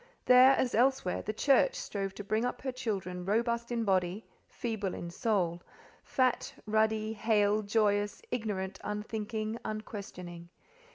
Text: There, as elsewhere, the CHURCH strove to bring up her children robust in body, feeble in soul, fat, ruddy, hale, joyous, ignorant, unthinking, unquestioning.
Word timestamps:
There, 0.25 0.53
as 0.57 0.73
elsewhere, 0.73 1.21
the 1.21 1.31
CHURCH 1.31 1.75
strove 1.75 2.15
to 2.15 2.23
bring 2.23 2.43
up 2.43 2.61
her 2.63 2.71
children 2.71 3.23
robust 3.23 3.71
in 3.71 3.83
body, 3.83 4.25
feeble 4.47 4.95
in 4.95 5.11
soul, 5.11 5.61
fat, 6.03 6.51
ruddy, 6.65 7.13
hale, 7.13 7.61
joyous, 7.61 8.19
ignorant, 8.31 8.79
unthinking, 8.83 9.59
unquestioning. 9.63 10.49